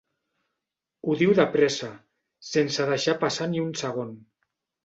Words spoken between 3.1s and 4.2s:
passar ni un segon.